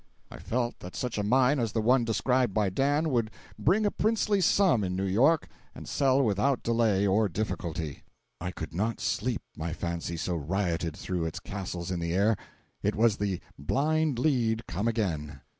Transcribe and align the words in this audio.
I 0.31 0.37
felt 0.39 0.79
that 0.79 0.95
such 0.95 1.19
a 1.19 1.23
mine 1.23 1.59
as 1.59 1.73
the 1.73 1.79
one 1.79 2.03
described 2.05 2.55
by 2.55 2.71
Dan 2.71 3.11
would 3.11 3.29
bring 3.59 3.85
a 3.85 3.91
princely 3.91 4.41
sum 4.41 4.83
in 4.83 4.95
New 4.95 5.05
York, 5.05 5.47
and 5.75 5.87
sell 5.87 6.23
without 6.23 6.63
delay 6.63 7.05
or 7.05 7.29
difficulty. 7.29 8.01
I 8.39 8.49
could 8.49 8.73
not 8.73 8.99
sleep, 8.99 9.43
my 9.55 9.73
fancy 9.73 10.17
so 10.17 10.35
rioted 10.35 10.97
through 10.97 11.25
its 11.25 11.39
castles 11.39 11.91
in 11.91 11.99
the 11.99 12.13
air. 12.15 12.35
It 12.81 12.95
was 12.95 13.17
the 13.17 13.41
"blind 13.59 14.17
lead" 14.17 14.65
come 14.65 14.87
again. 14.87 15.41